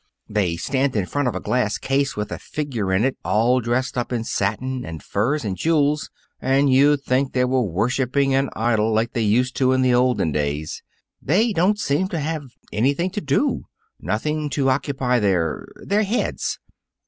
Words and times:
They 0.27 0.57
stand 0.57 0.95
in 0.95 1.05
front 1.05 1.27
of 1.27 1.35
a 1.35 1.39
glass 1.39 1.77
case 1.77 2.17
with 2.17 2.31
a 2.31 2.39
figure 2.39 2.91
in 2.91 3.03
it 3.05 3.17
all 3.23 3.59
dressed 3.59 3.99
up 3.99 4.11
in 4.11 4.23
satin 4.23 4.83
and 4.83 5.03
furs 5.03 5.45
and 5.45 5.55
jewels, 5.55 6.09
and 6.41 6.73
you'd 6.73 7.03
think 7.03 7.33
they 7.33 7.45
were 7.45 7.61
worshiping 7.61 8.33
an 8.33 8.49
idol 8.55 8.91
like 8.91 9.13
they 9.13 9.21
used 9.21 9.55
to 9.57 9.73
in 9.73 9.83
the 9.83 9.93
olden 9.93 10.31
days. 10.31 10.81
They 11.21 11.53
don't 11.53 11.77
seem 11.77 12.07
to 12.07 12.19
have 12.19 12.45
anything 12.73 13.11
to 13.11 13.21
do. 13.21 13.65
Nothing 13.99 14.49
to 14.57 14.71
occupy 14.71 15.19
their 15.19 15.67
their 15.77 16.01
heads. 16.01 16.57